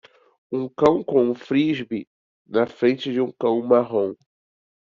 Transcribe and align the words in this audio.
Um 0.51 0.67
cão 0.67 1.03
com 1.03 1.29
um 1.29 1.35
Frisbee 1.35 2.07
na 2.47 2.65
frente 2.65 3.13
de 3.13 3.21
um 3.21 3.31
cão 3.31 3.61
marrom. 3.61 4.15